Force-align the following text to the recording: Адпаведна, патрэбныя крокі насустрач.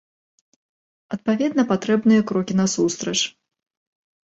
Адпаведна, 1.17 1.67
патрэбныя 1.73 2.21
крокі 2.33 2.53
насустрач. 2.63 3.17